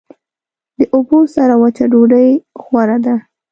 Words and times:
د 0.77 0.79
اوبو 0.95 1.19
سره 1.35 1.53
وچه 1.61 1.85
ډوډۍ 1.91 2.29
غوره 2.63 2.97
ده. 3.05 3.15